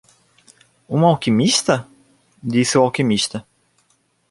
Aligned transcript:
"Um 0.89 1.05
alquimista?" 1.05 1.87
disse 2.41 2.75
o 2.75 2.81
alquimista. 2.81 3.45